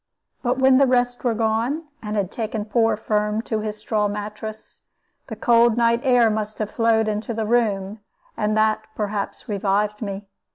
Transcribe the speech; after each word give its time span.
But 0.41 0.57
when 0.57 0.79
the 0.79 0.87
rest 0.87 1.23
were 1.23 1.35
gone, 1.35 1.83
and 2.01 2.15
had 2.17 2.31
taken 2.31 2.65
poor 2.65 2.97
Firm 2.97 3.43
to 3.43 3.59
his 3.59 3.77
straw 3.77 4.07
mattress, 4.07 4.81
the 5.27 5.35
cold 5.35 5.77
night 5.77 6.01
air 6.03 6.31
must 6.31 6.57
have 6.57 6.71
flowed 6.71 7.07
into 7.07 7.35
the 7.35 7.45
room, 7.45 7.99
and 8.35 8.57
that, 8.57 8.87
perhaps, 8.95 9.47
revived 9.47 10.01
me. 10.01 10.27